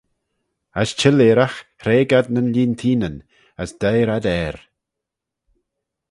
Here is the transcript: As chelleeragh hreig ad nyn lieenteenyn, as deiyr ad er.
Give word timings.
As 0.81 0.89
chelleeragh 0.99 1.57
hreig 1.81 2.09
ad 2.17 2.27
nyn 2.29 2.51
lieenteenyn, 2.53 3.17
as 3.61 3.69
deiyr 3.81 4.09
ad 4.17 4.25
er. 4.43 4.55